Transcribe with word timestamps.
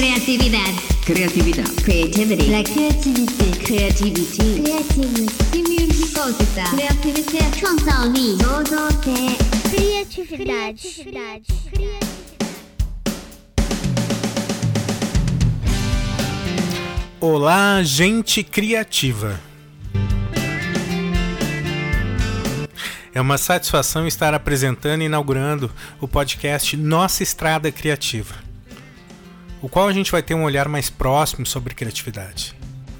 Criatividade, 0.00 0.80
criatividade, 1.04 1.74
Creativity. 1.82 2.50
La 2.50 2.62
kreativitet. 2.62 3.58
Kreativitet. 3.62 4.62
Kreativt. 4.62 5.30
Simulgicosita. 5.52 6.64
Kreativitet. 6.70 7.60
Criatividade. 9.70 10.80
Criatividade. 10.80 11.46
Olá, 17.20 17.82
gente 17.82 18.42
criativa. 18.42 19.38
É 23.12 23.20
uma 23.20 23.36
satisfação 23.36 24.06
estar 24.06 24.32
apresentando 24.32 25.02
e 25.02 25.04
inaugurando 25.04 25.70
o 26.00 26.08
podcast 26.08 26.74
Nossa 26.74 27.22
Estrada 27.22 27.70
Criativa 27.70 28.49
o 29.62 29.68
qual 29.68 29.88
a 29.88 29.92
gente 29.92 30.10
vai 30.10 30.22
ter 30.22 30.34
um 30.34 30.44
olhar 30.44 30.68
mais 30.68 30.88
próximo 30.88 31.44
sobre 31.44 31.74
criatividade. 31.74 32.54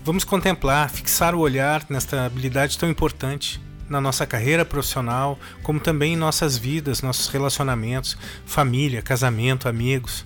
Vamos 0.05 0.25
contemplar, 0.25 0.91
fixar 0.91 1.35
o 1.35 1.39
olhar 1.39 1.85
nesta 1.89 2.27
habilidade 2.27 2.77
tão 2.77 2.89
importante 2.89 3.61
na 3.89 4.01
nossa 4.01 4.27
carreira 4.27 4.65
profissional, 4.65 5.39
como 5.63 5.81
também 5.81 6.13
em 6.13 6.17
nossas 6.17 6.57
vidas, 6.57 7.03
nossos 7.03 7.29
relacionamentos, 7.29 8.17
família, 8.47 9.03
casamento, 9.03 9.69
amigos. 9.69 10.25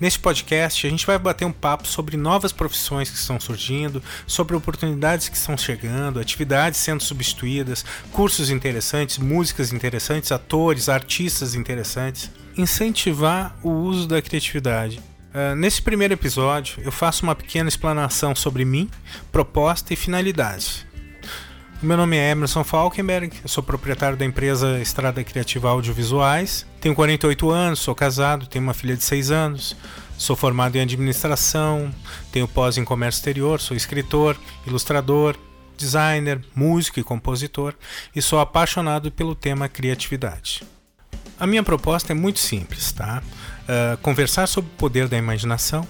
Neste 0.00 0.18
podcast, 0.18 0.86
a 0.86 0.90
gente 0.90 1.06
vai 1.06 1.18
bater 1.18 1.44
um 1.44 1.52
papo 1.52 1.86
sobre 1.86 2.16
novas 2.16 2.52
profissões 2.52 3.10
que 3.10 3.16
estão 3.16 3.38
surgindo, 3.38 4.02
sobre 4.26 4.56
oportunidades 4.56 5.28
que 5.28 5.36
estão 5.36 5.56
chegando, 5.56 6.18
atividades 6.18 6.80
sendo 6.80 7.02
substituídas, 7.02 7.84
cursos 8.10 8.50
interessantes, 8.50 9.18
músicas 9.18 9.72
interessantes, 9.72 10.32
atores, 10.32 10.88
artistas 10.88 11.54
interessantes. 11.54 12.30
Incentivar 12.56 13.56
o 13.62 13.70
uso 13.70 14.08
da 14.08 14.20
criatividade. 14.20 15.00
Uh, 15.30 15.54
nesse 15.54 15.80
primeiro 15.80 16.14
episódio, 16.14 16.82
eu 16.84 16.90
faço 16.90 17.22
uma 17.22 17.36
pequena 17.36 17.68
explanação 17.68 18.34
sobre 18.34 18.64
mim, 18.64 18.90
proposta 19.30 19.92
e 19.94 19.96
finalidade. 19.96 20.86
Meu 21.80 21.96
nome 21.96 22.16
é 22.16 22.32
Emerson 22.32 22.64
Falkenberg, 22.64 23.34
sou 23.46 23.62
proprietário 23.62 24.18
da 24.18 24.24
empresa 24.24 24.80
Estrada 24.80 25.22
Criativa 25.22 25.70
Audiovisuais. 25.70 26.66
Tenho 26.80 26.94
48 26.94 27.48
anos, 27.48 27.78
sou 27.78 27.94
casado, 27.94 28.46
tenho 28.46 28.62
uma 28.62 28.74
filha 28.74 28.96
de 28.96 29.04
6 29.04 29.30
anos. 29.30 29.76
Sou 30.18 30.36
formado 30.36 30.76
em 30.76 30.82
administração, 30.82 31.90
tenho 32.30 32.46
pós 32.46 32.76
em 32.76 32.84
comércio 32.84 33.20
exterior, 33.20 33.58
sou 33.58 33.74
escritor, 33.74 34.36
ilustrador, 34.66 35.34
designer, 35.78 36.44
músico 36.54 37.00
e 37.00 37.02
compositor 37.02 37.74
e 38.14 38.20
sou 38.20 38.38
apaixonado 38.38 39.10
pelo 39.10 39.34
tema 39.34 39.66
criatividade. 39.66 40.62
A 41.40 41.46
minha 41.46 41.62
proposta 41.62 42.12
é 42.12 42.14
muito 42.14 42.38
simples, 42.38 42.92
tá? 42.92 43.22
Uh, 43.62 43.96
conversar 44.02 44.46
sobre 44.46 44.70
o 44.70 44.76
poder 44.76 45.08
da 45.08 45.16
imaginação, 45.16 45.88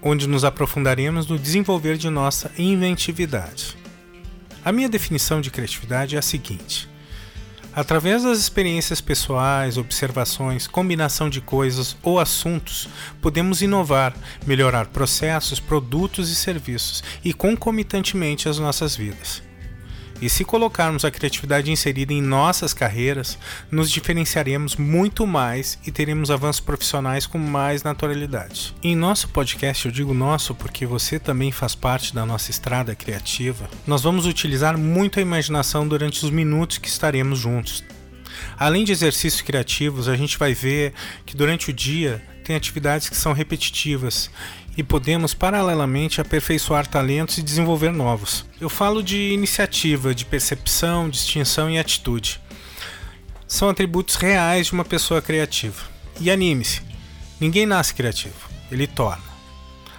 onde 0.00 0.28
nos 0.28 0.44
aprofundaremos 0.44 1.26
no 1.26 1.36
desenvolver 1.36 1.96
de 1.96 2.08
nossa 2.08 2.52
inventividade. 2.56 3.76
A 4.64 4.70
minha 4.70 4.88
definição 4.88 5.40
de 5.40 5.50
criatividade 5.50 6.14
é 6.14 6.20
a 6.20 6.22
seguinte: 6.22 6.88
através 7.74 8.22
das 8.22 8.38
experiências 8.38 9.00
pessoais, 9.00 9.76
observações, 9.76 10.68
combinação 10.68 11.28
de 11.28 11.40
coisas 11.40 11.96
ou 12.00 12.20
assuntos, 12.20 12.88
podemos 13.20 13.62
inovar, 13.62 14.14
melhorar 14.46 14.86
processos, 14.86 15.58
produtos 15.58 16.30
e 16.30 16.36
serviços 16.36 17.02
e 17.24 17.34
concomitantemente 17.34 18.48
as 18.48 18.60
nossas 18.60 18.94
vidas. 18.94 19.45
E 20.20 20.30
se 20.30 20.44
colocarmos 20.44 21.04
a 21.04 21.10
criatividade 21.10 21.70
inserida 21.70 22.12
em 22.12 22.22
nossas 22.22 22.72
carreiras, 22.72 23.38
nos 23.70 23.90
diferenciaremos 23.90 24.76
muito 24.76 25.26
mais 25.26 25.78
e 25.86 25.90
teremos 25.90 26.30
avanços 26.30 26.60
profissionais 26.60 27.26
com 27.26 27.38
mais 27.38 27.82
naturalidade. 27.82 28.74
Em 28.82 28.96
nosso 28.96 29.28
podcast, 29.28 29.86
eu 29.86 29.92
digo 29.92 30.14
nosso 30.14 30.54
porque 30.54 30.86
você 30.86 31.18
também 31.18 31.52
faz 31.52 31.74
parte 31.74 32.14
da 32.14 32.24
nossa 32.24 32.50
estrada 32.50 32.94
criativa, 32.94 33.68
nós 33.86 34.02
vamos 34.02 34.26
utilizar 34.26 34.78
muito 34.78 35.18
a 35.18 35.22
imaginação 35.22 35.86
durante 35.86 36.24
os 36.24 36.30
minutos 36.30 36.78
que 36.78 36.88
estaremos 36.88 37.38
juntos. 37.38 37.84
Além 38.58 38.84
de 38.84 38.92
exercícios 38.92 39.42
criativos, 39.42 40.08
a 40.08 40.16
gente 40.16 40.38
vai 40.38 40.54
ver 40.54 40.92
que 41.24 41.36
durante 41.36 41.70
o 41.70 41.72
dia 41.72 42.22
tem 42.46 42.54
atividades 42.54 43.08
que 43.08 43.16
são 43.16 43.32
repetitivas 43.32 44.30
e 44.76 44.82
podemos 44.82 45.34
paralelamente 45.34 46.20
aperfeiçoar 46.20 46.86
talentos 46.86 47.38
e 47.38 47.42
desenvolver 47.42 47.90
novos. 47.90 48.44
Eu 48.60 48.68
falo 48.68 49.02
de 49.02 49.32
iniciativa, 49.32 50.14
de 50.14 50.24
percepção, 50.24 51.10
distinção 51.10 51.68
e 51.68 51.78
atitude. 51.78 52.40
São 53.48 53.68
atributos 53.68 54.14
reais 54.14 54.68
de 54.68 54.74
uma 54.74 54.84
pessoa 54.84 55.20
criativa. 55.20 55.82
E 56.20 56.30
anime-se: 56.30 56.82
ninguém 57.40 57.66
nasce 57.66 57.94
criativo, 57.94 58.48
ele 58.70 58.86
torna. 58.86 59.24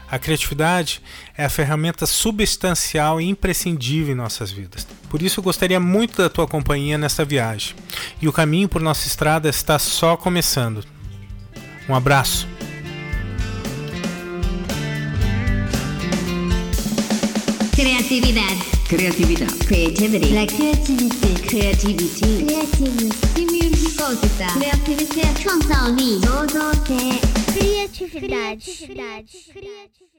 A 0.09 0.17
criatividade 0.17 1.01
é 1.37 1.43
a 1.43 1.49
ferramenta 1.49 2.05
substancial 2.05 3.19
e 3.19 3.27
imprescindível 3.27 4.13
em 4.13 4.17
nossas 4.17 4.51
vidas. 4.51 4.87
Por 5.09 5.21
isso 5.21 5.41
eu 5.41 5.43
gostaria 5.43 5.81
muito 5.81 6.21
da 6.21 6.29
tua 6.29 6.47
companhia 6.47 6.97
nesta 6.97 7.25
viagem. 7.25 7.75
E 8.21 8.27
o 8.27 8.31
caminho 8.31 8.69
por 8.69 8.81
nossa 8.81 9.05
estrada 9.05 9.49
está 9.49 9.77
só 9.77 10.15
começando. 10.15 10.85
Um 11.89 11.95
abraço. 11.95 12.47
Criatividade. 17.75 18.65
Criatividade. 18.89 19.53
Criatividade. 19.65 20.27
Criatividade. 20.27 21.43
Criatividade. 21.43 22.07
Criatividade. 22.07 22.27
Creative 27.53 28.09
Criatividade. 28.09 28.65
Criatividade. 28.65 29.37
Criatividade. 29.53 30.16